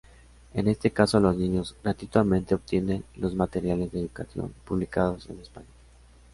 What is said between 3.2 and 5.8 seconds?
materiales de education, publicados en España.